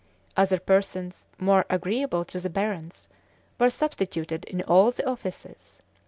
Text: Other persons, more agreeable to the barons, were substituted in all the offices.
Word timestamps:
Other 0.35 0.57
persons, 0.59 1.27
more 1.37 1.63
agreeable 1.69 2.25
to 2.25 2.39
the 2.39 2.49
barons, 2.49 3.07
were 3.59 3.69
substituted 3.69 4.45
in 4.45 4.63
all 4.63 4.89
the 4.89 5.07
offices. 5.07 5.83